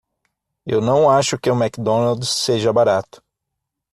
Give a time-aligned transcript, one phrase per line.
[0.65, 3.21] Eu não acho que o McDonald's seja barato.